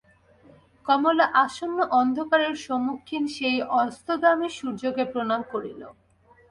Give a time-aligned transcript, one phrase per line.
[0.85, 5.81] কমলা আসন্ন অন্ধকারের সম্মুখীন সেই অস্তগামী সূর্যকে প্রণাম করিল।